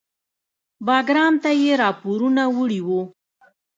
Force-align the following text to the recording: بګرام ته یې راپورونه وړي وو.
بګرام 0.85 1.33
ته 1.43 1.49
یې 1.61 1.71
راپورونه 1.83 2.43
وړي 2.57 2.81
وو. 2.87 3.01